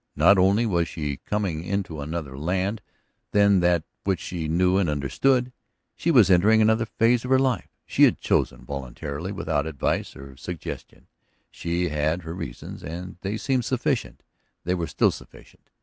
[0.15, 2.81] Not only was she coming into another land
[3.33, 5.51] than that which she knew and understood,
[5.95, 7.67] she was entering another phase of her life.
[7.85, 11.05] She had chosen voluntarily, without advice or suggestion;
[11.51, 14.23] she had had her reasons and they had seemed sufficient;
[14.63, 15.69] they were still sufficient.